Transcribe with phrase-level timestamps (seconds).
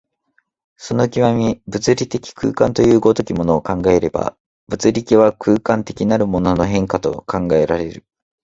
[0.77, 4.35] その極、物理的空間という如きものを考えれば、
[4.67, 8.03] 物力は空間的なるものの変化とも考えられる。